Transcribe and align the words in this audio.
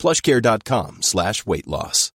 plushcare.com 0.00 0.98
slash 1.02 1.44
weight 1.46 1.66
loss. 1.66 2.10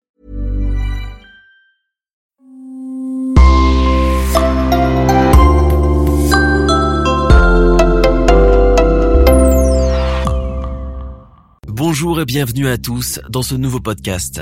Bonjour 11.67 12.21
et 12.21 12.25
bienvenue 12.25 12.67
à 12.67 12.77
tous 12.77 13.19
dans 13.29 13.41
ce 13.41 13.55
nouveau 13.55 13.79
podcast. 13.79 14.39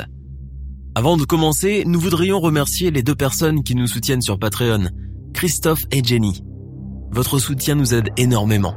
Avant 0.93 1.15
de 1.15 1.23
commencer, 1.23 1.83
nous 1.85 1.99
voudrions 1.99 2.41
remercier 2.41 2.91
les 2.91 3.03
deux 3.03 3.15
personnes 3.15 3.63
qui 3.63 3.75
nous 3.75 3.87
soutiennent 3.87 4.21
sur 4.21 4.37
Patreon, 4.37 4.89
Christophe 5.33 5.85
et 5.91 6.03
Jenny. 6.03 6.43
Votre 7.11 7.39
soutien 7.39 7.75
nous 7.75 7.93
aide 7.93 8.09
énormément. 8.17 8.75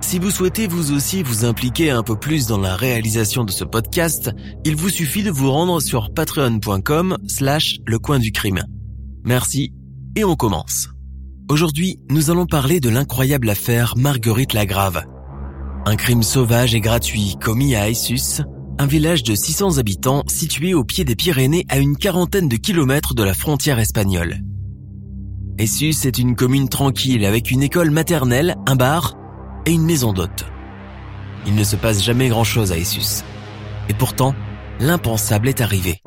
Si 0.00 0.18
vous 0.18 0.30
souhaitez 0.30 0.66
vous 0.66 0.92
aussi 0.92 1.22
vous 1.22 1.44
impliquer 1.44 1.90
un 1.90 2.02
peu 2.02 2.16
plus 2.16 2.46
dans 2.46 2.58
la 2.58 2.76
réalisation 2.76 3.44
de 3.44 3.50
ce 3.50 3.64
podcast, 3.64 4.30
il 4.64 4.76
vous 4.76 4.88
suffit 4.88 5.22
de 5.22 5.30
vous 5.30 5.50
rendre 5.50 5.80
sur 5.80 6.12
patreon.com 6.12 7.16
slash 7.26 7.78
le 7.86 7.98
coin 7.98 8.18
du 8.18 8.30
crime. 8.30 8.62
Merci 9.24 9.72
et 10.14 10.24
on 10.24 10.36
commence. 10.36 10.88
Aujourd'hui, 11.48 11.98
nous 12.10 12.30
allons 12.30 12.46
parler 12.46 12.80
de 12.80 12.88
l'incroyable 12.88 13.48
affaire 13.48 13.94
Marguerite 13.96 14.52
Lagrave. 14.52 15.04
Un 15.86 15.96
crime 15.96 16.22
sauvage 16.22 16.74
et 16.74 16.80
gratuit 16.80 17.36
commis 17.40 17.74
à 17.74 17.88
Essus, 17.88 18.42
un 18.78 18.86
village 18.86 19.22
de 19.22 19.34
600 19.34 19.78
habitants 19.78 20.22
situé 20.26 20.74
au 20.74 20.84
pied 20.84 21.04
des 21.04 21.16
Pyrénées 21.16 21.64
à 21.68 21.78
une 21.78 21.96
quarantaine 21.96 22.48
de 22.48 22.56
kilomètres 22.56 23.14
de 23.14 23.22
la 23.22 23.34
frontière 23.34 23.78
espagnole. 23.78 24.40
Essus 25.58 26.06
est 26.06 26.18
une 26.18 26.36
commune 26.36 26.68
tranquille 26.68 27.24
avec 27.24 27.50
une 27.50 27.62
école 27.62 27.90
maternelle, 27.90 28.56
un 28.66 28.76
bar 28.76 29.16
et 29.66 29.72
une 29.72 29.84
maison 29.84 30.12
d'hôte. 30.12 30.46
Il 31.46 31.54
ne 31.54 31.64
se 31.64 31.76
passe 31.76 32.02
jamais 32.02 32.28
grand-chose 32.28 32.72
à 32.72 32.78
Essus. 32.78 33.22
Et 33.88 33.94
pourtant, 33.94 34.34
l'impensable 34.80 35.48
est 35.48 35.60
arrivé. 35.60 36.00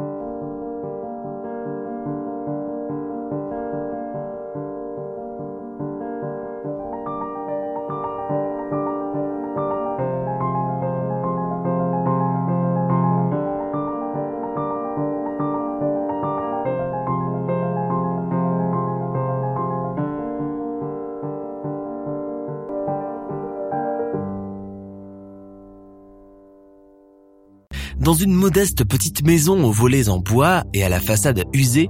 Dans 27.99 28.13
une 28.13 28.31
modeste 28.31 28.85
petite 28.85 29.25
maison 29.25 29.61
aux 29.65 29.73
volets 29.73 30.07
en 30.07 30.19
bois 30.19 30.63
et 30.73 30.85
à 30.85 30.89
la 30.89 31.01
façade 31.01 31.43
usée, 31.51 31.89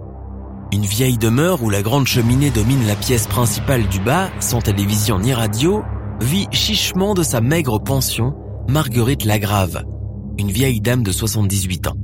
une 0.73 0.85
vieille 0.85 1.19
demeure 1.19 1.61
où 1.61 1.69
la 1.69 1.83
grande 1.83 2.07
cheminée 2.07 2.49
domine 2.49 2.87
la 2.87 2.95
pièce 2.95 3.27
principale 3.27 3.87
du 3.87 3.99
bas, 3.99 4.31
sans 4.39 4.59
télévision 4.59 5.19
ni 5.19 5.33
radio, 5.33 5.83
vit 6.19 6.47
chichement 6.51 7.13
de 7.13 7.21
sa 7.21 7.41
maigre 7.41 7.77
pension 7.77 8.33
Marguerite 8.67 9.23
Lagrave, 9.23 9.83
une 10.39 10.49
vieille 10.49 10.81
dame 10.81 11.03
de 11.03 11.11
78 11.11 11.87
ans. 11.87 11.97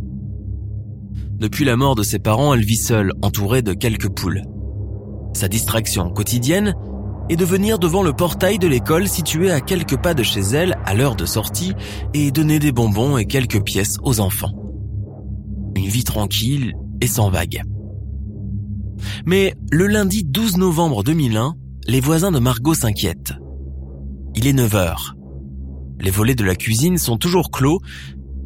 Depuis 1.39 1.65
la 1.65 1.75
mort 1.75 1.95
de 1.95 2.03
ses 2.03 2.19
parents, 2.19 2.53
elle 2.53 2.63
vit 2.63 2.75
seule, 2.75 3.11
entourée 3.23 3.63
de 3.63 3.73
quelques 3.73 4.09
poules. 4.09 4.43
Sa 5.33 5.47
distraction 5.47 6.11
quotidienne 6.11 6.75
et 7.29 7.35
de 7.35 7.45
venir 7.45 7.79
devant 7.79 8.03
le 8.03 8.13
portail 8.13 8.59
de 8.59 8.67
l'école 8.67 9.07
situé 9.07 9.51
à 9.51 9.61
quelques 9.61 9.97
pas 9.97 10.13
de 10.13 10.23
chez 10.23 10.41
elle 10.41 10.77
à 10.85 10.93
l'heure 10.93 11.15
de 11.15 11.25
sortie 11.25 11.73
et 12.13 12.31
donner 12.31 12.59
des 12.59 12.71
bonbons 12.71 13.17
et 13.17 13.25
quelques 13.25 13.63
pièces 13.63 13.97
aux 14.03 14.19
enfants. 14.19 14.53
Une 15.75 15.87
vie 15.87 16.03
tranquille 16.03 16.73
et 17.01 17.07
sans 17.07 17.29
vagues. 17.29 17.61
Mais 19.25 19.55
le 19.71 19.87
lundi 19.87 20.23
12 20.23 20.57
novembre 20.57 21.03
2001, 21.03 21.55
les 21.87 21.99
voisins 21.99 22.31
de 22.31 22.39
Margot 22.39 22.73
s'inquiètent. 22.73 23.33
Il 24.35 24.47
est 24.47 24.53
9 24.53 24.75
heures. 24.75 25.15
Les 25.99 26.11
volets 26.11 26.35
de 26.35 26.43
la 26.43 26.55
cuisine 26.55 26.97
sont 26.97 27.17
toujours 27.17 27.51
clos 27.51 27.79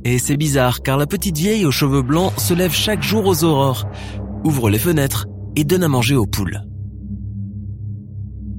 et 0.03 0.18
c'est 0.18 0.38
bizarre 0.38 0.81
car 0.81 0.97
la 0.97 1.07
petite 1.07 1.38
vieille 1.38 1.66
aux 1.66 1.72
cheveux 1.72 2.01
blancs 2.01 2.34
se 2.38 2.53
lève 2.53 2.72
chaque 2.72 3.03
jour 3.03 3.25
aux 3.25 3.44
aurores, 3.44 3.85
ouvre 4.44 4.69
les 4.69 4.79
fenêtres 4.79 5.28
et 5.56 5.63
donne 5.63 5.84
à 5.84 5.88
manger 5.88 6.16
aux 6.16 6.28
poules. 6.28 6.62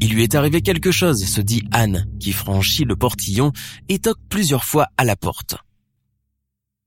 Il 0.03 0.15
lui 0.15 0.23
est 0.23 0.35
arrivé 0.35 0.63
quelque 0.63 0.91
chose, 0.91 1.23
se 1.23 1.41
dit 1.43 1.63
Anne, 1.73 2.07
qui 2.19 2.33
franchit 2.33 2.85
le 2.85 2.97
portillon 2.97 3.53
et 3.89 3.99
toque 3.99 4.19
plusieurs 4.31 4.65
fois 4.65 4.89
à 4.97 5.05
la 5.05 5.15
porte. 5.15 5.57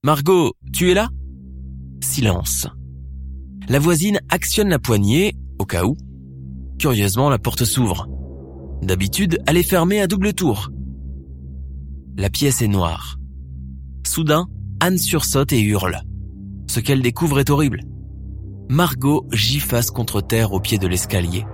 Margot, 0.03 0.53
tu 0.73 0.89
es 0.89 0.93
là? 0.95 1.09
Silence. 2.01 2.67
La 3.69 3.79
voisine 3.79 4.19
actionne 4.29 4.69
la 4.69 4.79
poignée, 4.79 5.35
au 5.59 5.65
cas 5.65 5.85
où. 5.85 5.95
Curieusement, 6.79 7.29
la 7.29 7.37
porte 7.37 7.65
s'ouvre. 7.65 8.07
D'habitude, 8.81 9.39
elle 9.45 9.57
est 9.57 9.63
fermée 9.63 10.01
à 10.01 10.07
double 10.07 10.33
tour. 10.33 10.71
La 12.17 12.29
pièce 12.29 12.61
est 12.61 12.67
noire. 12.67 13.17
Soudain, 14.05 14.47
Anne 14.79 14.97
sursaute 14.97 15.53
et 15.53 15.61
hurle. 15.61 16.01
Ce 16.67 16.79
qu'elle 16.79 17.01
découvre 17.01 17.39
est 17.39 17.49
horrible. 17.51 17.81
Margot 18.69 19.27
gît 19.31 19.59
face 19.59 19.91
contre 19.91 20.19
terre 20.19 20.51
au 20.51 20.59
pied 20.59 20.79
de 20.79 20.87
l'escalier 20.87 21.45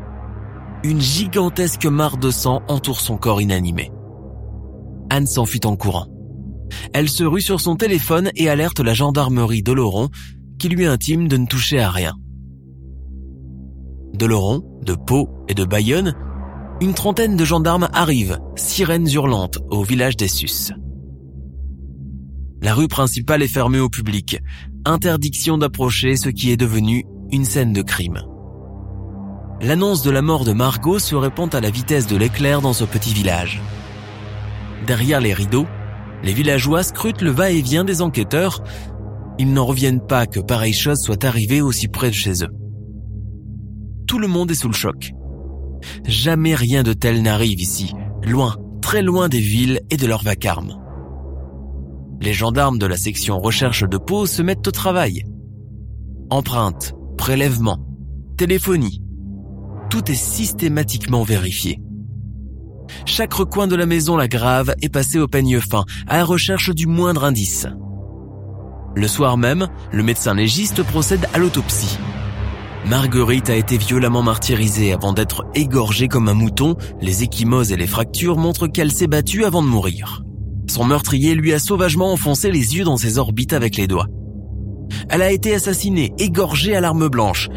une 0.83 1.01
gigantesque 1.01 1.85
mare 1.85 2.17
de 2.17 2.31
sang 2.31 2.61
entoure 2.67 3.01
son 3.01 3.17
corps 3.17 3.41
inanimé. 3.41 3.91
Anne 5.09 5.27
s'enfuit 5.27 5.61
en 5.65 5.75
courant. 5.75 6.07
Elle 6.93 7.09
se 7.09 7.23
rue 7.23 7.41
sur 7.41 7.59
son 7.59 7.75
téléphone 7.75 8.31
et 8.35 8.49
alerte 8.49 8.79
la 8.79 8.93
gendarmerie 8.93 9.63
d'Oloron 9.63 10.09
qui 10.59 10.69
lui 10.69 10.85
intime 10.85 11.27
de 11.27 11.37
ne 11.37 11.47
toucher 11.47 11.79
à 11.79 11.89
rien. 11.89 12.15
D'Oloron, 14.13 14.63
de 14.83 14.93
Pau 14.93 15.29
et 15.47 15.53
de 15.53 15.65
Bayonne, 15.65 16.15
une 16.81 16.93
trentaine 16.93 17.35
de 17.35 17.45
gendarmes 17.45 17.89
arrivent, 17.93 18.39
sirènes 18.55 19.09
hurlantes, 19.09 19.59
au 19.69 19.83
village 19.83 20.15
d'Essus. 20.17 20.71
La 22.61 22.73
rue 22.73 22.87
principale 22.87 23.41
est 23.41 23.47
fermée 23.47 23.79
au 23.79 23.89
public, 23.89 24.39
interdiction 24.85 25.57
d'approcher 25.57 26.15
ce 26.15 26.29
qui 26.29 26.51
est 26.51 26.57
devenu 26.57 27.05
une 27.31 27.45
scène 27.45 27.73
de 27.73 27.81
crime. 27.81 28.21
L'annonce 29.61 30.03
de 30.03 30.11
la 30.11 30.21
mort 30.21 30.45
de 30.45 30.53
Margot 30.53 30.99
se 30.99 31.15
répand 31.15 31.53
à 31.53 31.59
la 31.59 31.69
vitesse 31.69 32.07
de 32.07 32.15
l'éclair 32.15 32.61
dans 32.61 32.71
ce 32.71 32.85
petit 32.85 33.13
village. 33.13 33.61
Derrière 34.87 35.19
les 35.19 35.33
rideaux, 35.33 35.67
les 36.23 36.33
villageois 36.33 36.81
scrutent 36.81 37.21
le 37.21 37.31
va-et-vient 37.31 37.83
des 37.83 38.01
enquêteurs. 38.01 38.63
Ils 39.37 39.51
n'en 39.51 39.65
reviennent 39.65 40.05
pas 40.05 40.27
que 40.27 40.39
pareille 40.39 40.73
chose 40.73 41.01
soit 41.01 41.25
arrivée 41.25 41.61
aussi 41.61 41.89
près 41.89 42.07
de 42.07 42.15
chez 42.15 42.43
eux. 42.43 42.53
Tout 44.07 44.17
le 44.17 44.27
monde 44.27 44.49
est 44.49 44.55
sous 44.55 44.69
le 44.69 44.73
choc. 44.73 45.11
Jamais 46.05 46.55
rien 46.55 46.83
de 46.83 46.93
tel 46.93 47.21
n'arrive 47.21 47.61
ici, 47.61 47.93
loin, 48.23 48.55
très 48.81 49.01
loin 49.01 49.27
des 49.27 49.39
villes 49.39 49.81
et 49.89 49.97
de 49.97 50.07
leur 50.07 50.23
vacarme. 50.23 50.75
Les 52.21 52.33
gendarmes 52.33 52.79
de 52.79 52.85
la 52.85 52.97
section 52.97 53.39
recherche 53.39 53.83
de 53.83 53.97
Pau 53.97 54.25
se 54.25 54.41
mettent 54.41 54.67
au 54.67 54.71
travail. 54.71 55.23
Empreintes, 56.29 56.93
prélèvements, 57.17 57.85
téléphonie, 58.37 59.01
tout 59.89 60.11
est 60.11 60.15
systématiquement 60.15 61.23
vérifié. 61.23 61.79
Chaque 63.05 63.33
recoin 63.33 63.67
de 63.67 63.75
la 63.75 63.85
maison 63.85 64.17
la 64.17 64.27
grave 64.27 64.75
est 64.81 64.89
passé 64.89 65.19
au 65.19 65.27
peigne 65.27 65.59
fin, 65.59 65.85
à 66.07 66.17
la 66.17 66.25
recherche 66.25 66.69
du 66.73 66.87
moindre 66.87 67.23
indice. 67.23 67.67
Le 68.95 69.07
soir 69.07 69.37
même, 69.37 69.67
le 69.91 70.03
médecin 70.03 70.33
légiste 70.33 70.83
procède 70.83 71.27
à 71.33 71.37
l'autopsie. 71.37 71.97
Marguerite 72.85 73.49
a 73.49 73.55
été 73.55 73.77
violemment 73.77 74.23
martyrisée 74.23 74.93
avant 74.93 75.13
d'être 75.13 75.45
égorgée 75.53 76.07
comme 76.07 76.29
un 76.29 76.33
mouton. 76.33 76.75
Les 77.01 77.23
échymoses 77.23 77.71
et 77.71 77.77
les 77.77 77.87
fractures 77.87 78.37
montrent 78.37 78.67
qu'elle 78.67 78.91
s'est 78.91 79.07
battue 79.07 79.45
avant 79.45 79.61
de 79.61 79.67
mourir. 79.67 80.23
Son 80.67 80.85
meurtrier 80.85 81.35
lui 81.35 81.53
a 81.53 81.59
sauvagement 81.59 82.11
enfoncé 82.11 82.51
les 82.51 82.77
yeux 82.77 82.85
dans 82.85 82.97
ses 82.97 83.17
orbites 83.17 83.53
avec 83.53 83.75
les 83.75 83.87
doigts. 83.87 84.07
Elle 85.09 85.21
a 85.21 85.31
été 85.31 85.53
assassinée, 85.53 86.13
égorgée 86.17 86.75
à 86.75 86.81
l'arme 86.81 87.09
blanche, 87.09 87.49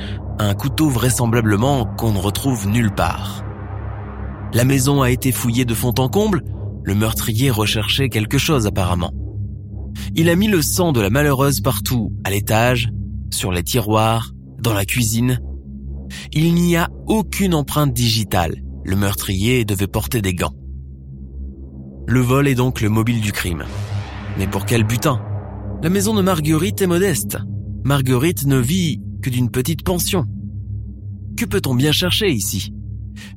un 0.49 0.55
couteau 0.55 0.89
vraisemblablement 0.89 1.85
qu'on 1.85 2.12
ne 2.12 2.19
retrouve 2.19 2.69
nulle 2.69 2.94
part. 2.94 3.44
La 4.55 4.65
maison 4.65 5.03
a 5.03 5.11
été 5.11 5.33
fouillée 5.33 5.65
de 5.65 5.75
fond 5.75 5.94
en 5.99 6.09
comble, 6.09 6.43
le 6.85 6.94
meurtrier 6.94 7.50
recherchait 7.50 8.09
quelque 8.09 8.39
chose 8.39 8.67
apparemment. 8.67 9.12
Il 10.15 10.29
a 10.29 10.37
mis 10.37 10.49
le 10.49 10.62
sang 10.62 10.93
de 10.93 11.00
la 11.00 11.11
malheureuse 11.11 11.61
partout, 11.61 12.12
à 12.25 12.31
l'étage, 12.31 12.91
sur 13.31 13.53
les 13.53 13.62
tiroirs, 13.62 14.33
dans 14.59 14.75
la 14.75 14.85
cuisine. 14.85 15.41
Il 16.33 16.55
n'y 16.55 16.77
a 16.77 16.91
aucune 17.06 17.55
empreinte 17.55 17.93
digitale. 17.93 18.56
Le 18.85 18.97
meurtrier 18.97 19.65
devait 19.65 19.87
porter 19.87 20.21
des 20.21 20.35
gants. 20.35 20.55
Le 22.06 22.21
vol 22.21 22.49
est 22.49 22.55
donc 22.55 22.81
le 22.81 22.89
mobile 22.89 23.21
du 23.21 23.33
crime. 23.33 23.65
Mais 24.39 24.47
pour 24.47 24.67
quel 24.67 24.85
butin? 24.85 25.21
La 25.83 25.89
maison 25.89 26.15
de 26.15 26.23
Marguerite 26.23 26.83
est 26.83 26.87
modeste. 26.87 27.39
Marguerite 27.85 28.44
ne 28.44 28.59
vit 28.59 29.00
que 29.22 29.30
d'une 29.30 29.50
petite 29.50 29.84
pension. 29.84 30.26
Que 31.36 31.46
peut-on 31.46 31.74
bien 31.74 31.92
chercher 31.92 32.30
ici? 32.30 32.74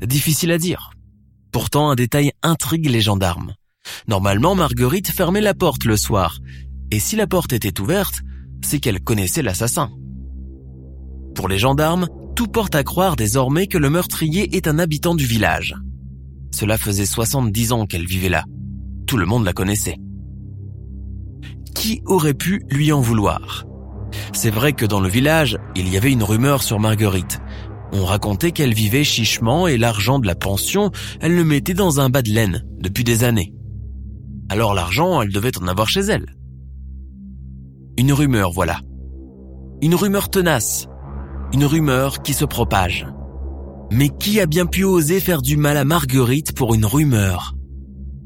Difficile 0.02 0.52
à 0.52 0.58
dire. 0.58 0.90
Pourtant, 1.52 1.90
un 1.90 1.96
détail 1.96 2.32
intrigue 2.44 2.90
les 2.90 3.02
gendarmes. 3.02 3.54
Normalement, 4.08 4.56
Marguerite 4.56 5.10
fermait 5.10 5.42
la 5.42 5.54
porte 5.54 5.86
le 5.86 5.96
soir. 5.96 6.40
Et 6.92 7.00
si 7.00 7.16
la 7.16 7.28
porte 7.28 7.54
était 7.54 7.80
ouverte, 7.80 8.22
c'est 8.64 8.80
qu'elle 8.80 9.00
connaissait 9.00 9.44
l'assassin. 9.44 9.92
Pour 11.36 11.48
les 11.48 11.60
gendarmes, 11.60 12.08
tout 12.36 12.48
porte 12.48 12.76
à 12.76 12.84
croire 12.84 13.16
désormais 13.16 13.68
que 13.68 13.78
le 13.78 13.90
meurtrier 13.90 14.56
est 14.56 14.68
un 14.68 14.80
habitant 14.80 15.16
du 15.16 15.26
village. 15.26 15.76
Cela 16.52 16.78
faisait 16.78 17.06
70 17.06 17.72
ans 17.72 17.86
qu'elle 17.86 18.06
vivait 18.06 18.30
là. 18.30 18.44
Tout 19.08 19.18
le 19.18 19.26
monde 19.26 19.46
la 19.46 19.54
connaissait. 19.54 19.98
Qui 21.76 22.02
aurait 22.06 22.34
pu 22.34 22.64
lui 22.70 22.92
en 22.92 23.02
vouloir? 23.02 23.66
C'est 24.34 24.50
vrai 24.50 24.74
que 24.74 24.86
dans 24.86 25.00
le 25.00 25.10
village, 25.10 25.58
il 25.76 25.90
y 25.90 25.98
avait 25.98 26.12
une 26.12 26.24
rumeur 26.24 26.64
sur 26.64 26.80
Marguerite. 26.80 27.40
On 27.94 28.06
racontait 28.06 28.52
qu'elle 28.52 28.74
vivait 28.74 29.04
chichement 29.04 29.68
et 29.68 29.78
l'argent 29.78 30.20
de 30.20 30.28
la 30.28 30.36
pension, 30.36 30.92
elle 31.22 31.36
le 31.36 31.44
mettait 31.44 31.74
dans 31.74 32.00
un 32.00 32.10
bas 32.10 32.22
de 32.22 32.32
laine 32.32 32.66
depuis 32.80 33.04
des 33.04 33.24
années. 33.24 33.54
Alors 34.50 34.74
l'argent, 34.74 35.22
elle 35.22 35.32
devait 35.32 35.58
en 35.58 35.68
avoir 35.68 35.88
chez 35.88 36.02
elle. 36.02 36.36
Une 37.98 38.12
rumeur, 38.12 38.52
voilà. 38.52 38.82
Une 39.82 39.96
rumeur 39.96 40.30
tenace. 40.30 40.88
Une 41.54 41.66
rumeur 41.66 42.22
qui 42.22 42.34
se 42.34 42.46
propage. 42.46 43.08
Mais 43.92 44.10
qui 44.10 44.40
a 44.40 44.46
bien 44.46 44.66
pu 44.66 44.84
oser 44.84 45.20
faire 45.20 45.42
du 45.42 45.58
mal 45.58 45.78
à 45.78 45.86
Marguerite 45.86 46.54
pour 46.54 46.74
une 46.74 46.86
rumeur? 46.86 47.56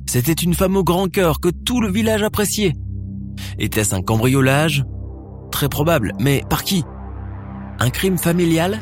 C'était 0.08 0.34
une 0.34 0.56
femme 0.56 0.78
au 0.78 0.84
grand 0.84 1.08
cœur 1.08 1.40
que 1.40 1.50
tout 1.50 1.82
le 1.82 1.92
village 1.92 2.24
appréciait. 2.24 2.74
Était-ce 3.60 3.94
un 3.94 4.02
cambriolage? 4.02 4.84
Très 5.52 5.70
probable, 5.70 6.14
mais 6.20 6.44
par 6.50 6.64
qui? 6.64 6.84
Un 7.80 7.90
crime 7.90 8.18
familial? 8.18 8.80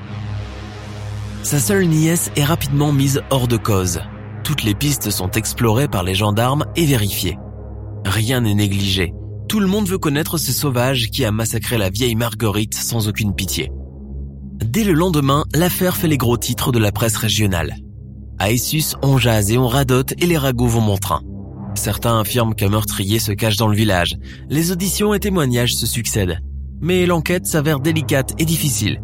Sa 1.43 1.59
seule 1.59 1.85
nièce 1.85 2.31
est 2.35 2.43
rapidement 2.43 2.91
mise 2.91 3.21
hors 3.29 3.47
de 3.47 3.57
cause. 3.57 4.01
Toutes 4.43 4.63
les 4.63 4.75
pistes 4.75 5.09
sont 5.09 5.31
explorées 5.31 5.87
par 5.87 6.03
les 6.03 6.15
gendarmes 6.15 6.65
et 6.75 6.85
vérifiées. 6.85 7.37
Rien 8.05 8.41
n'est 8.41 8.55
négligé. 8.55 9.13
Tout 9.47 9.59
le 9.59 9.67
monde 9.67 9.87
veut 9.87 9.97
connaître 9.97 10.37
ce 10.37 10.51
sauvage 10.51 11.09
qui 11.09 11.23
a 11.23 11.31
massacré 11.31 11.77
la 11.77 11.89
vieille 11.89 12.15
Marguerite 12.15 12.73
sans 12.73 13.07
aucune 13.07 13.33
pitié. 13.33 13.71
Dès 14.59 14.83
le 14.83 14.93
lendemain, 14.93 15.45
l'affaire 15.53 15.95
fait 15.95 16.07
les 16.07 16.17
gros 16.17 16.37
titres 16.37 16.71
de 16.71 16.79
la 16.79 16.91
presse 16.91 17.15
régionale. 17.15 17.75
À 18.39 18.51
Essus, 18.51 18.95
on 19.01 19.17
jase 19.17 19.51
et 19.51 19.57
on 19.57 19.67
radote 19.67 20.13
et 20.17 20.25
les 20.25 20.37
ragots 20.37 20.67
vont 20.67 20.81
mon 20.81 20.97
train. 20.97 21.21
Certains 21.75 22.19
affirment 22.19 22.55
qu'un 22.55 22.69
meurtrier 22.69 23.19
se 23.19 23.31
cache 23.31 23.55
dans 23.55 23.67
le 23.67 23.75
village. 23.75 24.17
Les 24.49 24.71
auditions 24.71 25.13
et 25.13 25.19
témoignages 25.19 25.75
se 25.75 25.85
succèdent. 25.85 26.39
Mais 26.81 27.05
l'enquête 27.05 27.45
s'avère 27.45 27.79
délicate 27.79 28.33
et 28.37 28.45
difficile. 28.45 29.01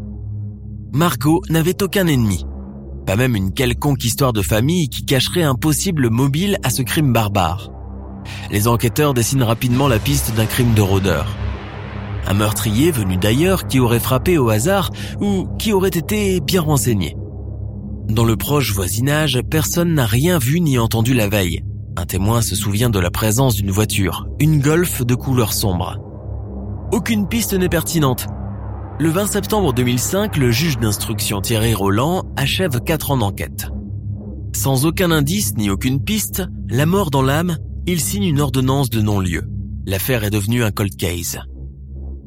Margot 0.94 1.42
n'avait 1.50 1.82
aucun 1.82 2.06
ennemi. 2.06 2.46
Pas 3.08 3.16
même 3.16 3.36
une 3.36 3.52
quelconque 3.52 4.06
histoire 4.06 4.32
de 4.32 4.42
famille 4.42 4.90
qui 4.90 5.06
cacherait 5.06 5.44
un 5.44 5.56
possible 5.56 6.10
mobile 6.10 6.58
à 6.64 6.70
ce 6.70 6.84
crime 6.84 7.12
barbare. 7.12 7.72
Les 8.52 8.68
enquêteurs 8.68 9.14
dessinent 9.14 9.44
rapidement 9.44 9.88
la 9.88 10.00
piste 10.00 10.36
d'un 10.36 10.46
crime 10.46 10.74
de 10.74 10.82
rôdeur. 10.82 11.36
Un 12.28 12.36
meurtrier 12.36 12.92
venu 12.92 13.18
d'ailleurs 13.18 13.68
qui 13.68 13.80
aurait 13.80 14.00
frappé 14.00 14.38
au 14.38 14.50
hasard 14.50 14.92
ou 15.20 15.48
qui 15.58 15.74
aurait 15.74 15.90
été 15.90 16.40
bien 16.40 16.62
renseigné. 16.62 17.18
Dans 18.08 18.26
le 18.26 18.38
proche 18.38 18.74
voisinage, 18.74 19.42
personne 19.50 19.94
n'a 19.94 20.06
rien 20.06 20.38
vu 20.38 20.62
ni 20.62 20.78
entendu 20.78 21.14
la 21.14 21.28
veille. 21.28 21.64
Un 21.96 22.06
témoin 22.06 22.42
se 22.42 22.56
souvient 22.56 22.90
de 22.90 23.00
la 23.00 23.12
présence 23.12 23.56
d'une 23.56 23.72
voiture, 23.72 24.28
une 24.40 24.60
Golf 24.60 25.06
de 25.06 25.16
couleur 25.16 25.54
sombre. 25.54 26.03
Aucune 26.94 27.28
piste 27.28 27.56
n'est 27.56 27.70
pertinente. 27.70 28.28
Le 29.00 29.10
20 29.10 29.26
septembre 29.26 29.74
2005, 29.74 30.38
le 30.38 30.52
juge 30.52 30.78
d'instruction 30.78 31.42
Thierry 31.42 31.74
Roland 31.74 32.22
achève 32.38 32.82
quatre 32.82 33.10
ans 33.10 33.18
d'enquête. 33.18 33.72
Sans 34.56 34.86
aucun 34.86 35.10
indice 35.10 35.56
ni 35.58 35.72
aucune 35.72 36.04
piste, 36.04 36.44
la 36.70 36.86
mort 36.86 37.10
dans 37.10 37.24
l'âme, 37.24 37.58
il 37.88 38.00
signe 38.00 38.26
une 38.26 38.40
ordonnance 38.40 38.92
de 38.92 39.02
non-lieu. 39.02 39.42
L'affaire 39.88 40.24
est 40.24 40.30
devenue 40.30 40.64
un 40.64 40.70
cold 40.70 40.96
case. 40.96 41.40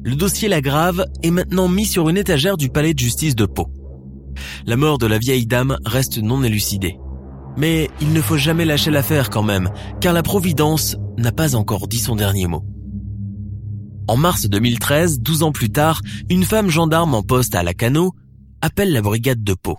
Le 0.03 0.15
dossier 0.15 0.49
Lagrave 0.49 1.05
est 1.23 1.31
maintenant 1.31 1.69
mis 1.69 1.85
sur 1.85 2.09
une 2.09 2.17
étagère 2.17 2.57
du 2.57 2.67
palais 2.67 2.93
de 2.93 2.99
justice 2.99 3.37
de 3.37 3.45
Pau. 3.45 3.67
La 4.65 4.75
mort 4.75 4.97
de 4.97 5.07
la 5.07 5.17
vieille 5.17 5.47
dame 5.47 5.77
reste 5.85 6.17
non 6.17 6.43
élucidée. 6.43 6.97
Mais 7.55 7.89
il 8.01 8.11
ne 8.11 8.21
faut 8.21 8.35
jamais 8.35 8.65
lâcher 8.65 8.91
l'affaire 8.91 9.29
quand 9.29 9.43
même, 9.43 9.69
car 10.01 10.11
la 10.11 10.23
Providence 10.23 10.97
n'a 11.17 11.31
pas 11.31 11.55
encore 11.55 11.87
dit 11.87 11.99
son 11.99 12.17
dernier 12.17 12.47
mot. 12.47 12.65
En 14.07 14.15
mars 14.15 14.47
2013, 14.47 15.19
12 15.19 15.43
ans 15.43 15.51
plus 15.51 15.69
tard, 15.69 16.01
une 16.29 16.45
femme 16.45 16.69
gendarme 16.69 17.13
en 17.13 17.23
poste 17.23 17.55
à 17.55 17.63
Lacano 17.63 18.13
appelle 18.61 18.93
la 18.93 19.01
brigade 19.01 19.43
de 19.43 19.53
Pau. 19.53 19.77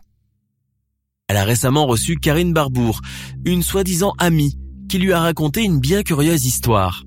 Elle 1.29 1.39
a 1.39 1.45
récemment 1.45 1.87
reçu 1.87 2.17
Karine 2.17 2.53
Barbour, 2.53 3.01
une 3.47 3.63
soi-disant 3.63 4.13
amie, 4.19 4.59
qui 4.89 4.99
lui 4.99 5.15
a 5.15 5.21
raconté 5.21 5.63
une 5.63 5.81
bien 5.81 6.03
curieuse 6.03 6.45
histoire. 6.45 7.05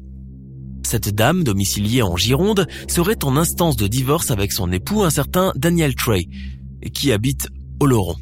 Cette 0.83 1.13
dame, 1.13 1.43
domiciliée 1.43 2.01
en 2.01 2.17
Gironde, 2.17 2.67
serait 2.87 3.23
en 3.23 3.37
instance 3.37 3.75
de 3.75 3.87
divorce 3.87 4.31
avec 4.31 4.51
son 4.51 4.71
époux, 4.71 5.03
un 5.03 5.11
certain 5.11 5.53
Daniel 5.55 5.93
Trey, 5.93 6.27
qui 6.91 7.11
habite 7.11 7.49
Oloron. 7.79 8.15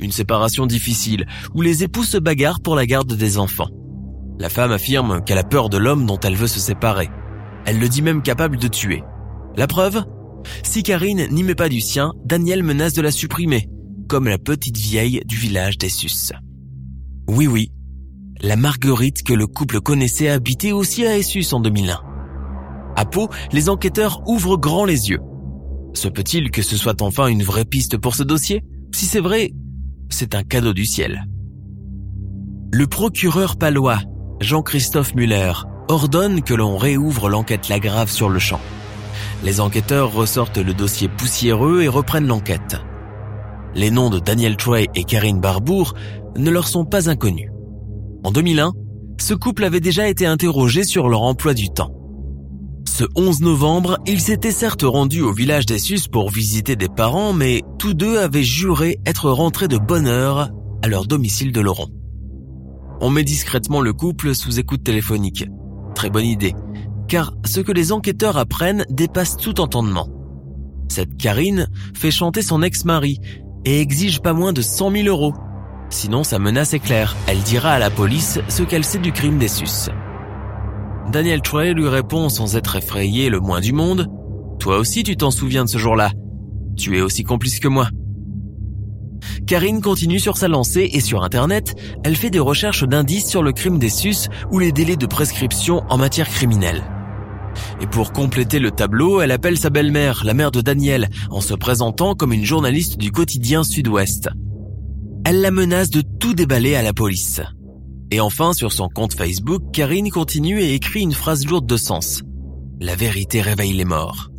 Une 0.00 0.12
séparation 0.12 0.66
difficile, 0.66 1.26
où 1.54 1.62
les 1.62 1.84
époux 1.84 2.04
se 2.04 2.18
bagarrent 2.18 2.60
pour 2.60 2.74
la 2.74 2.86
garde 2.86 3.14
des 3.14 3.38
enfants. 3.38 3.70
La 4.40 4.48
femme 4.48 4.72
affirme 4.72 5.22
qu'elle 5.24 5.38
a 5.38 5.44
peur 5.44 5.68
de 5.68 5.78
l'homme 5.78 6.06
dont 6.06 6.18
elle 6.18 6.34
veut 6.34 6.48
se 6.48 6.58
séparer. 6.58 7.08
Elle 7.66 7.78
le 7.78 7.88
dit 7.88 8.02
même 8.02 8.22
capable 8.22 8.56
de 8.56 8.68
tuer. 8.68 9.02
La 9.56 9.66
preuve? 9.66 10.04
Si 10.62 10.82
Karine 10.82 11.26
n'y 11.30 11.42
met 11.42 11.54
pas 11.54 11.68
du 11.68 11.80
sien, 11.80 12.12
Daniel 12.24 12.62
menace 12.62 12.94
de 12.94 13.02
la 13.02 13.10
supprimer, 13.10 13.68
comme 14.08 14.28
la 14.28 14.38
petite 14.38 14.76
vieille 14.76 15.22
du 15.24 15.36
village 15.36 15.78
d'Essus. 15.78 16.32
Oui 17.28 17.46
oui, 17.46 17.70
la 18.42 18.56
Marguerite 18.56 19.22
que 19.22 19.34
le 19.34 19.46
couple 19.46 19.80
connaissait 19.80 20.28
habitait 20.28 20.72
aussi 20.72 21.06
à 21.06 21.16
Essus 21.16 21.46
en 21.52 21.60
2001. 21.60 22.00
À 22.96 23.04
Pau, 23.04 23.28
les 23.52 23.68
enquêteurs 23.68 24.20
ouvrent 24.26 24.56
grand 24.56 24.84
les 24.84 25.10
yeux. 25.10 25.20
Se 25.94 26.08
peut-il 26.08 26.50
que 26.50 26.62
ce 26.62 26.76
soit 26.76 27.02
enfin 27.02 27.28
une 27.28 27.44
vraie 27.44 27.64
piste 27.64 27.98
pour 27.98 28.16
ce 28.16 28.24
dossier? 28.24 28.64
Si 28.92 29.06
c'est 29.06 29.20
vrai, 29.20 29.52
c'est 30.10 30.34
un 30.34 30.42
cadeau 30.42 30.72
du 30.72 30.84
ciel. 30.84 31.24
Le 32.72 32.86
procureur 32.88 33.56
palois, 33.56 34.00
Jean-Christophe 34.40 35.14
Muller, 35.14 35.52
ordonne 35.88 36.42
que 36.42 36.54
l'on 36.54 36.76
réouvre 36.76 37.28
l'enquête 37.28 37.68
Lagrave 37.68 38.10
sur 38.10 38.28
le 38.28 38.38
champ. 38.38 38.60
Les 39.44 39.60
enquêteurs 39.60 40.12
ressortent 40.12 40.58
le 40.58 40.74
dossier 40.74 41.08
poussiéreux 41.08 41.82
et 41.82 41.88
reprennent 41.88 42.26
l'enquête. 42.26 42.80
Les 43.74 43.90
noms 43.90 44.10
de 44.10 44.18
Daniel 44.18 44.56
Troy 44.56 44.82
et 44.94 45.04
Karine 45.04 45.40
Barbour 45.40 45.94
ne 46.36 46.50
leur 46.50 46.68
sont 46.68 46.84
pas 46.84 47.10
inconnus. 47.10 47.50
En 48.24 48.30
2001, 48.30 48.72
ce 49.20 49.34
couple 49.34 49.64
avait 49.64 49.80
déjà 49.80 50.08
été 50.08 50.26
interrogé 50.26 50.84
sur 50.84 51.08
leur 51.08 51.22
emploi 51.22 51.54
du 51.54 51.70
temps. 51.70 51.92
Ce 52.88 53.04
11 53.16 53.40
novembre, 53.40 53.98
ils 54.06 54.20
s'étaient 54.20 54.52
certes 54.52 54.84
rendus 54.84 55.22
au 55.22 55.32
village 55.32 55.66
d'Essus 55.66 56.08
pour 56.10 56.30
visiter 56.30 56.76
des 56.76 56.88
parents, 56.88 57.32
mais 57.32 57.62
tous 57.78 57.94
deux 57.94 58.18
avaient 58.18 58.42
juré 58.42 58.98
être 59.06 59.30
rentrés 59.30 59.68
de 59.68 59.78
bonne 59.78 60.06
heure 60.06 60.50
à 60.82 60.88
leur 60.88 61.06
domicile 61.06 61.52
de 61.52 61.60
Laurent. 61.60 61.88
On 63.00 63.10
met 63.10 63.24
discrètement 63.24 63.80
le 63.80 63.92
couple 63.92 64.34
sous 64.34 64.60
écoute 64.60 64.84
téléphonique. 64.84 65.46
Très 66.02 66.10
bonne 66.10 66.26
idée, 66.26 66.56
car 67.06 67.32
ce 67.44 67.60
que 67.60 67.70
les 67.70 67.92
enquêteurs 67.92 68.36
apprennent 68.36 68.84
dépasse 68.90 69.36
tout 69.36 69.60
entendement. 69.60 70.08
Cette 70.88 71.16
Karine 71.16 71.68
fait 71.94 72.10
chanter 72.10 72.42
son 72.42 72.60
ex-mari 72.60 73.20
et 73.64 73.80
exige 73.80 74.20
pas 74.20 74.32
moins 74.32 74.52
de 74.52 74.62
100 74.62 74.90
000 74.90 75.06
euros. 75.06 75.32
Sinon, 75.90 76.24
sa 76.24 76.40
menace 76.40 76.74
est 76.74 76.80
claire. 76.80 77.14
Elle 77.28 77.38
dira 77.42 77.70
à 77.70 77.78
la 77.78 77.88
police 77.88 78.40
ce 78.48 78.64
qu'elle 78.64 78.82
sait 78.82 78.98
du 78.98 79.12
crime 79.12 79.38
d'Essus. 79.38 79.92
Daniel 81.12 81.40
Troy 81.40 81.72
lui 81.72 81.86
répond 81.86 82.28
sans 82.28 82.56
être 82.56 82.74
effrayé 82.74 83.30
le 83.30 83.38
moins 83.38 83.60
du 83.60 83.72
monde. 83.72 84.08
Toi 84.58 84.78
aussi 84.78 85.04
tu 85.04 85.16
t'en 85.16 85.30
souviens 85.30 85.66
de 85.66 85.70
ce 85.70 85.78
jour-là. 85.78 86.10
Tu 86.76 86.98
es 86.98 87.00
aussi 87.00 87.22
complice 87.22 87.60
que 87.60 87.68
moi. 87.68 87.86
Karine 89.52 89.82
continue 89.82 90.18
sur 90.18 90.38
sa 90.38 90.48
lancée 90.48 90.88
et 90.94 91.00
sur 91.00 91.22
Internet, 91.24 91.74
elle 92.04 92.16
fait 92.16 92.30
des 92.30 92.38
recherches 92.38 92.84
d'indices 92.84 93.28
sur 93.28 93.42
le 93.42 93.52
crime 93.52 93.78
d'Essus 93.78 94.30
ou 94.50 94.58
les 94.58 94.72
délais 94.72 94.96
de 94.96 95.04
prescription 95.04 95.82
en 95.90 95.98
matière 95.98 96.30
criminelle. 96.30 96.82
Et 97.82 97.86
pour 97.86 98.14
compléter 98.14 98.60
le 98.60 98.70
tableau, 98.70 99.20
elle 99.20 99.30
appelle 99.30 99.58
sa 99.58 99.68
belle-mère, 99.68 100.22
la 100.24 100.32
mère 100.32 100.52
de 100.52 100.62
Daniel, 100.62 101.10
en 101.28 101.42
se 101.42 101.52
présentant 101.52 102.14
comme 102.14 102.32
une 102.32 102.46
journaliste 102.46 102.96
du 102.96 103.12
quotidien 103.12 103.62
Sud-Ouest. 103.62 104.30
Elle 105.26 105.42
la 105.42 105.50
menace 105.50 105.90
de 105.90 106.00
tout 106.00 106.32
déballer 106.32 106.74
à 106.74 106.80
la 106.80 106.94
police. 106.94 107.42
Et 108.10 108.20
enfin, 108.20 108.54
sur 108.54 108.72
son 108.72 108.88
compte 108.88 109.12
Facebook, 109.12 109.64
Karine 109.74 110.08
continue 110.08 110.62
et 110.62 110.72
écrit 110.72 111.02
une 111.02 111.12
phrase 111.12 111.46
lourde 111.46 111.66
de 111.66 111.76
sens. 111.76 112.22
La 112.80 112.94
vérité 112.96 113.42
réveille 113.42 113.74
les 113.74 113.84
morts. 113.84 114.30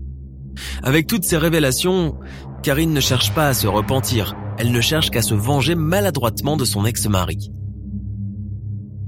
Avec 0.82 1.06
toutes 1.06 1.24
ces 1.24 1.38
révélations, 1.38 2.16
Karine 2.64 2.94
ne 2.94 3.02
cherche 3.02 3.34
pas 3.34 3.50
à 3.50 3.54
se 3.54 3.68
repentir, 3.68 4.38
elle 4.58 4.72
ne 4.72 4.80
cherche 4.80 5.10
qu'à 5.10 5.22
se 5.22 5.34
venger 5.34 5.76
maladroitement 5.76 6.56
de 6.56 6.64
son 6.64 6.86
ex-mari. 6.86 7.52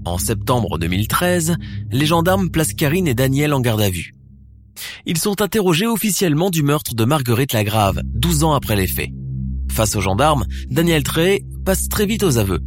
En 0.04 0.18
septembre 0.18 0.78
2013, 0.78 1.56
les 1.90 2.06
gendarmes 2.06 2.50
placent 2.50 2.74
Karine 2.74 3.08
et 3.08 3.14
Daniel 3.14 3.54
en 3.54 3.62
garde 3.62 3.80
à 3.80 3.90
vue. 3.90 4.14
Ils 5.06 5.18
sont 5.18 5.42
interrogés 5.42 5.88
officiellement 5.88 6.50
du 6.50 6.64
meurtre 6.64 6.96
de 6.96 7.06
Marguerite 7.06 7.54
Lagrave, 7.54 8.02
12 8.04 8.44
ans 8.44 8.52
après 8.52 8.76
les 8.76 8.88
faits. 8.88 9.12
Face 9.72 9.96
aux 9.96 10.02
gendarmes, 10.02 10.46
Daniel 10.70 11.04
Trey 11.04 11.42
passe 11.64 11.88
très 11.88 12.06
vite 12.06 12.24
aux 12.24 12.38
aveux. 12.38 12.60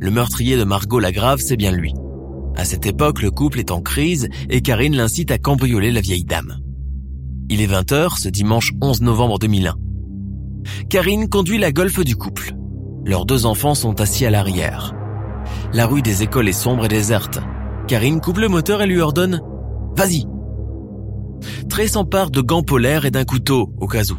Le 0.00 0.10
meurtrier 0.10 0.56
de 0.56 0.64
Margot 0.64 1.00
Lagrave, 1.00 1.40
c'est 1.40 1.58
bien 1.58 1.70
lui. 1.70 1.92
À 2.56 2.64
cette 2.64 2.86
époque, 2.86 3.20
le 3.20 3.30
couple 3.30 3.60
est 3.60 3.70
en 3.70 3.82
crise 3.82 4.30
et 4.48 4.62
Karine 4.62 4.96
l'incite 4.96 5.30
à 5.30 5.36
cambrioler 5.36 5.92
la 5.92 6.00
vieille 6.00 6.24
dame. 6.24 6.60
Il 7.50 7.60
est 7.60 7.66
20h 7.66 8.18
ce 8.18 8.30
dimanche 8.30 8.72
11 8.80 9.02
novembre 9.02 9.38
2001. 9.38 9.74
Karine 10.88 11.28
conduit 11.28 11.58
la 11.58 11.72
golfe 11.72 12.04
du 12.04 12.16
couple. 12.16 12.54
Leurs 13.04 13.26
deux 13.26 13.46
enfants 13.46 13.74
sont 13.74 14.00
assis 14.00 14.26
à 14.26 14.30
l'arrière. 14.30 14.94
La 15.72 15.86
rue 15.86 16.02
des 16.02 16.22
écoles 16.22 16.48
est 16.48 16.52
sombre 16.52 16.86
et 16.86 16.88
déserte. 16.88 17.40
Karine 17.86 18.20
coupe 18.20 18.38
le 18.38 18.48
moteur 18.48 18.82
et 18.82 18.86
lui 18.86 19.00
ordonne⁇ 19.00 19.40
Vas-y!⁇ 19.98 20.24
Trey 21.68 21.88
s'empare 21.88 22.30
de 22.30 22.40
gants 22.40 22.62
polaires 22.62 23.04
et 23.04 23.10
d'un 23.10 23.24
couteau, 23.24 23.72
au 23.80 23.86
cas 23.86 24.10
où. 24.10 24.16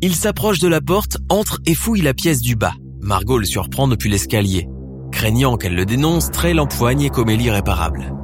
Il 0.00 0.14
s'approche 0.14 0.60
de 0.60 0.68
la 0.68 0.80
porte, 0.80 1.18
entre 1.28 1.58
et 1.66 1.74
fouille 1.74 2.02
la 2.02 2.14
pièce 2.14 2.40
du 2.40 2.54
bas. 2.54 2.74
Margot 3.00 3.38
le 3.38 3.46
surprend 3.46 3.88
depuis 3.88 4.10
l'escalier. 4.10 4.68
Craignant 5.10 5.56
qu'elle 5.56 5.74
le 5.74 5.86
dénonce, 5.86 6.30
Trey 6.30 6.54
l'empoigne 6.54 7.02
et 7.02 7.10
commet 7.10 7.36
l'irréparable. 7.36 8.14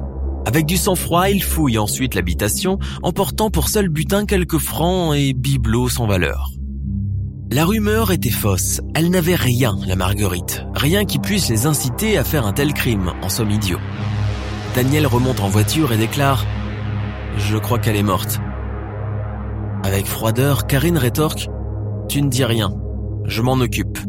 Avec 0.45 0.65
du 0.67 0.77
sang-froid, 0.77 1.29
il 1.29 1.43
fouille 1.43 1.77
ensuite 1.77 2.13
l'habitation, 2.13 2.77
emportant 3.01 3.49
pour 3.49 3.67
seul 3.67 3.89
butin 3.89 4.25
quelques 4.25 4.59
francs 4.59 5.15
et 5.15 5.33
bibelots 5.33 5.89
sans 5.89 6.05
valeur. 6.05 6.51
La 7.51 7.63
rumeur 7.63 8.11
était 8.11 8.31
fausse. 8.31 8.81
Elle 8.95 9.11
n'avait 9.11 9.35
rien, 9.35 9.77
la 9.85 9.95
Marguerite. 9.95 10.65
Rien 10.73 11.05
qui 11.05 11.19
puisse 11.19 11.47
les 11.49 11.67
inciter 11.67 12.17
à 12.17 12.23
faire 12.23 12.47
un 12.47 12.53
tel 12.53 12.73
crime, 12.73 13.13
en 13.21 13.29
somme 13.29 13.51
idiot. 13.51 13.77
Daniel 14.73 15.05
remonte 15.05 15.39
en 15.39 15.47
voiture 15.47 15.93
et 15.93 15.97
déclare⁇ 15.97 16.43
Je 17.37 17.57
crois 17.57 17.77
qu'elle 17.77 17.97
est 17.97 18.03
morte.⁇ 18.03 18.39
Avec 19.87 20.07
froideur, 20.07 20.65
Karine 20.65 20.97
rétorque⁇ 20.97 21.47
Tu 22.09 22.23
ne 22.23 22.29
dis 22.29 22.43
rien. 22.43 22.73
Je 23.25 23.43
m'en 23.43 23.53
occupe. 23.53 23.99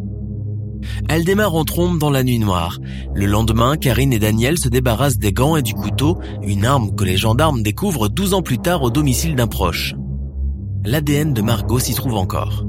Elle 1.09 1.25
démarre 1.25 1.55
en 1.55 1.65
trompe 1.65 1.99
dans 1.99 2.11
la 2.11 2.25
nuit 2.25 2.39
noire. 2.39 2.79
Le 3.15 3.27
lendemain, 3.27 3.77
Karine 3.77 4.15
et 4.15 4.19
Daniel 4.19 4.57
se 4.59 4.71
débarrassent 4.71 5.19
des 5.19 5.33
gants 5.33 5.57
et 5.57 5.63
du 5.63 5.75
couteau, 5.75 6.19
une 6.43 6.65
arme 6.65 6.95
que 6.95 7.05
les 7.05 7.19
gendarmes 7.19 7.63
découvrent 7.63 8.09
12 8.09 8.33
ans 8.33 8.43
plus 8.43 8.59
tard 8.59 8.83
au 8.83 8.91
domicile 8.91 9.37
d'un 9.37 9.47
proche. 9.47 9.95
L'ADN 10.85 11.35
de 11.35 11.43
Margot 11.43 11.79
s'y 11.79 11.95
trouve 11.95 12.15
encore. 12.15 12.65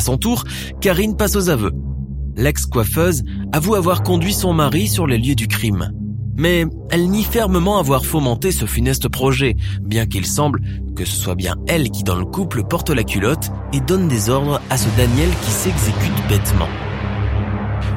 À 0.00 0.02
son 0.02 0.16
tour, 0.16 0.44
Karine 0.80 1.14
passe 1.14 1.36
aux 1.36 1.50
aveux. 1.50 1.72
L'ex-coiffeuse 2.34 3.22
avoue 3.52 3.74
avoir 3.74 4.02
conduit 4.02 4.32
son 4.32 4.54
mari 4.54 4.88
sur 4.88 5.06
les 5.06 5.18
lieux 5.18 5.34
du 5.34 5.46
crime. 5.46 5.92
Mais 6.38 6.64
elle 6.90 7.10
nie 7.10 7.22
fermement 7.22 7.78
avoir 7.78 8.06
fomenté 8.06 8.50
ce 8.50 8.64
funeste 8.64 9.10
projet, 9.10 9.56
bien 9.82 10.06
qu'il 10.06 10.24
semble 10.24 10.62
que 10.96 11.04
ce 11.04 11.14
soit 11.14 11.34
bien 11.34 11.54
elle 11.68 11.90
qui 11.90 12.02
dans 12.02 12.16
le 12.16 12.24
couple 12.24 12.64
porte 12.64 12.88
la 12.88 13.04
culotte 13.04 13.50
et 13.74 13.80
donne 13.80 14.08
des 14.08 14.30
ordres 14.30 14.62
à 14.70 14.78
ce 14.78 14.88
Daniel 14.96 15.28
qui 15.42 15.50
s'exécute 15.50 16.28
bêtement. 16.30 16.68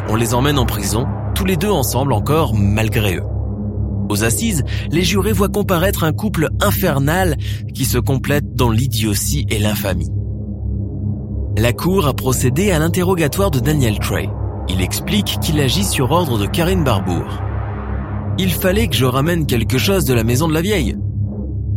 On 0.10 0.18
les 0.18 0.34
emmène 0.34 0.60
en 0.60 0.66
prison, 0.66 1.08
tous 1.36 1.46
les 1.46 1.56
deux 1.56 1.72
ensemble 1.72 2.12
encore, 2.12 2.54
malgré 2.54 3.16
eux. 3.16 3.24
Aux 4.10 4.26
assises, 4.26 4.66
les 4.92 5.06
jurés 5.06 5.32
voient 5.32 5.48
comparaître 5.48 6.04
un 6.04 6.12
couple 6.12 6.50
infernal 6.60 7.38
qui 7.74 7.86
se 7.86 7.98
complète 7.98 8.56
dans 8.56 8.72
l'idiotie 8.72 9.46
et 9.50 9.58
l'infamie. 9.58 10.12
La 11.56 11.72
Cour 11.72 12.08
a 12.08 12.16
procédé 12.16 12.72
à 12.72 12.80
l'interrogatoire 12.80 13.52
de 13.52 13.60
Daniel 13.60 14.00
Trey. 14.00 14.28
Il 14.70 14.82
explique 14.82 15.38
qu'il 15.40 15.60
agit 15.60 15.84
sur 15.84 16.10
ordre 16.10 16.40
de 16.40 16.48
Karine 16.48 16.84
Barbour. 16.84 17.44
Il 18.40 18.52
fallait 18.52 18.88
que 18.88 18.96
je 18.96 19.06
ramène 19.06 19.46
quelque 19.46 19.78
chose 19.78 20.06
de 20.06 20.16
la 20.16 20.24
maison 20.24 20.48
de 20.48 20.54
la 20.54 20.62
vieille. 20.62 20.98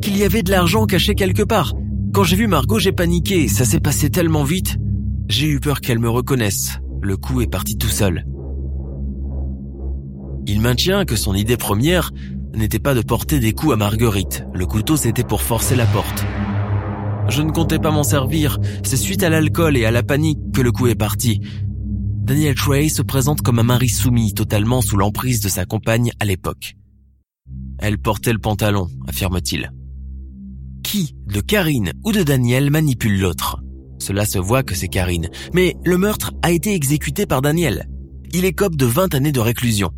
Qu'il 0.00 0.16
y 0.16 0.25
avait 0.25 0.42
de 0.42 0.50
l'argent 0.50 0.87
caché 0.87 1.14
quelque 1.14 1.42
part. 1.42 1.75
Quand 2.14 2.25
j'ai 2.25 2.37
vu 2.37 2.47
Margot, 2.47 2.78
j'ai 2.78 2.92
paniqué, 2.92 3.49
ça 3.49 3.66
s'est 3.66 3.80
passé 3.80 4.09
tellement 4.09 4.45
vite. 4.45 4.78
J'ai 5.28 5.47
eu 5.47 5.61
peur 5.61 5.83
qu'elle 5.83 5.99
me 5.99 6.09
reconnaisse. 6.09 6.78
Le 7.02 7.18
coup 7.18 7.42
est 7.42 7.50
parti 7.50 7.76
tout 7.76 7.88
seul. 7.88 8.25
Il 10.47 10.62
maintient 10.62 11.04
que 11.04 11.16
son 11.16 11.35
idée 11.35 11.59
première 11.59 12.12
n'était 12.54 12.78
pas 12.78 12.95
de 12.95 13.02
porter 13.02 13.40
des 13.40 13.52
coups 13.52 13.75
à 13.75 13.76
Marguerite. 13.76 14.47
Le 14.54 14.64
couteau, 14.64 14.97
c'était 14.97 15.25
pour 15.25 15.42
forcer 15.42 15.76
la 15.76 15.85
porte. 15.85 16.25
Je 17.28 17.42
ne 17.42 17.50
comptais 17.50 17.78
pas 17.78 17.90
m'en 17.90 18.04
servir. 18.04 18.59
C'est 18.85 18.97
suite 18.97 19.23
à 19.23 19.28
l'alcool 19.28 19.76
et 19.76 19.85
à 19.85 19.90
la 19.90 20.02
panique 20.02 20.38
que 20.52 20.61
le 20.61 20.73
coup 20.73 20.87
est 20.87 20.95
parti. 20.95 21.40
Daniel 22.23 22.54
Trey 22.54 22.88
se 22.88 23.02
présente 23.02 23.42
comme 23.42 23.59
un 23.59 23.64
mari 23.64 23.88
soumis, 23.88 24.35
totalement 24.35 24.80
sous 24.80 24.97
l'emprise 24.97 25.40
de 25.40 25.49
sa 25.49 25.64
compagne 25.64 26.11
à 26.21 26.25
l'époque. 26.25 26.76
Elle 27.78 27.99
portait 27.99 28.33
le 28.33 28.38
pantalon, 28.38 28.88
affirme-t-il. 29.06 29.73
Qui, 30.83 31.14
de 31.26 31.40
Karine 31.40 31.92
ou 32.04 32.12
de 32.12 32.23
Daniel, 32.23 32.71
manipule 32.71 33.21
l'autre? 33.21 33.62
Cela 33.99 34.25
se 34.25 34.38
voit 34.38 34.62
que 34.62 34.75
c'est 34.75 34.88
Karine. 34.88 35.28
Mais 35.52 35.75
le 35.85 35.99
meurtre 35.99 36.33
a 36.42 36.52
été 36.52 36.75
exécuté 36.75 37.26
par 37.26 37.42
Daniel. 37.42 37.88
Il 38.33 38.45
écope 38.45 38.76
de 38.76 38.87
20 38.87 39.14
années 39.14 39.33
de 39.33 39.40
réclusion. 39.40 39.90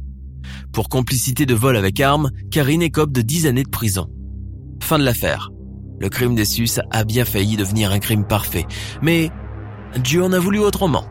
Pour 0.73 0.89
complicité 0.89 1.47
de 1.47 1.55
vol 1.55 1.77
avec 1.77 2.01
arme, 2.01 2.31
Karine 2.51 2.83
écope 2.83 3.13
de 3.13 3.23
10 3.23 3.47
années 3.47 3.65
de 3.65 3.69
prison. 3.69 4.09
Fin 4.83 4.99
de 4.99 5.05
l'affaire. 5.05 5.51
Le 6.01 6.09
crime 6.09 6.35
des 6.35 6.45
Sus 6.45 6.81
a 6.91 7.05
bien 7.05 7.25
failli 7.25 7.57
devenir 7.57 7.91
un 7.91 7.99
crime 7.99 8.25
parfait, 8.25 8.67
mais 9.03 9.31
Dieu 9.97 10.23
en 10.23 10.33
a 10.33 10.39
voulu 10.39 10.59
autrement. 10.59 11.05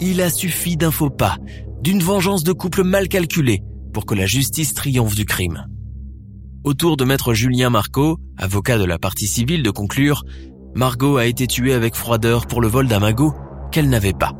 Il 0.00 0.20
a 0.20 0.30
suffi 0.30 0.76
d'un 0.76 0.90
faux 0.90 1.10
pas, 1.10 1.36
d'une 1.82 2.02
vengeance 2.02 2.42
de 2.44 2.52
couple 2.52 2.82
mal 2.82 3.08
calculée, 3.08 3.62
pour 3.92 4.06
que 4.06 4.14
la 4.14 4.26
justice 4.26 4.74
triomphe 4.74 5.14
du 5.14 5.24
crime. 5.24 5.66
Autour 6.64 6.96
de 6.96 7.04
maître 7.04 7.34
Julien 7.34 7.70
Marco, 7.70 8.18
avocat 8.36 8.78
de 8.78 8.84
la 8.84 8.98
partie 8.98 9.26
civile, 9.26 9.62
de 9.62 9.70
conclure 9.70 10.24
Margot 10.74 11.18
a 11.18 11.26
été 11.26 11.46
tuée 11.46 11.74
avec 11.74 11.94
froideur 11.94 12.46
pour 12.46 12.60
le 12.60 12.68
vol 12.68 12.88
d'un 12.88 12.98
magot 12.98 13.32
qu'elle 13.70 13.88
n'avait 13.88 14.12
pas. 14.12 14.32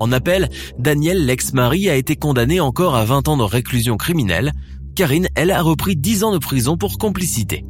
En 0.00 0.10
appel, 0.10 0.48
Daniel, 0.78 1.26
l'ex-mari, 1.26 1.88
a 1.88 1.94
été 1.94 2.16
condamné 2.16 2.58
encore 2.58 2.96
à 2.96 3.04
20 3.04 3.28
ans 3.28 3.36
de 3.36 3.44
réclusion 3.44 3.96
criminelle. 3.96 4.52
Karine, 4.96 5.28
elle, 5.36 5.52
a 5.52 5.62
repris 5.62 5.94
10 5.94 6.24
ans 6.24 6.32
de 6.32 6.38
prison 6.38 6.76
pour 6.76 6.98
complicité. 6.98 7.64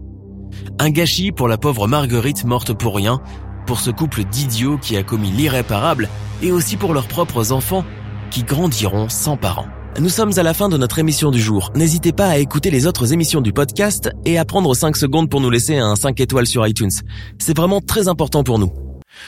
Un 0.78 0.90
gâchis 0.90 1.32
pour 1.32 1.48
la 1.48 1.58
pauvre 1.58 1.86
Marguerite 1.86 2.44
morte 2.44 2.72
pour 2.72 2.96
rien, 2.96 3.20
pour 3.66 3.80
ce 3.80 3.90
couple 3.90 4.24
d'idiots 4.24 4.78
qui 4.78 4.96
a 4.96 5.02
commis 5.02 5.30
l'irréparable, 5.30 6.08
et 6.42 6.52
aussi 6.52 6.76
pour 6.76 6.94
leurs 6.94 7.08
propres 7.08 7.52
enfants 7.52 7.84
qui 8.30 8.42
grandiront 8.42 9.08
sans 9.08 9.36
parents. 9.36 9.66
Nous 10.00 10.08
sommes 10.08 10.32
à 10.38 10.42
la 10.42 10.54
fin 10.54 10.70
de 10.70 10.78
notre 10.78 10.98
émission 10.98 11.30
du 11.30 11.40
jour. 11.40 11.70
N'hésitez 11.76 12.12
pas 12.12 12.28
à 12.28 12.38
écouter 12.38 12.70
les 12.70 12.86
autres 12.86 13.12
émissions 13.12 13.42
du 13.42 13.52
podcast 13.52 14.10
et 14.24 14.38
à 14.38 14.44
prendre 14.44 14.74
5 14.74 14.96
secondes 14.96 15.28
pour 15.28 15.42
nous 15.42 15.50
laisser 15.50 15.76
un 15.76 15.96
5 15.96 16.18
étoiles 16.18 16.46
sur 16.46 16.66
iTunes. 16.66 16.90
C'est 17.38 17.56
vraiment 17.56 17.80
très 17.80 18.08
important 18.08 18.42
pour 18.42 18.58
nous. 18.58 18.72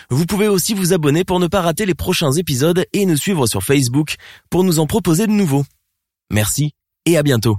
Vous 0.08 0.24
pouvez 0.24 0.48
aussi 0.48 0.72
vous 0.72 0.94
abonner 0.94 1.22
pour 1.24 1.38
ne 1.38 1.48
pas 1.48 1.60
rater 1.60 1.84
les 1.84 1.94
prochains 1.94 2.32
épisodes 2.32 2.84
et 2.94 3.04
nous 3.04 3.16
suivre 3.16 3.46
sur 3.46 3.62
Facebook 3.62 4.14
pour 4.48 4.64
nous 4.64 4.78
en 4.78 4.86
proposer 4.86 5.26
de 5.26 5.32
nouveaux. 5.32 5.64
Merci 6.30 6.72
et 7.04 7.18
à 7.18 7.22
bientôt. 7.22 7.58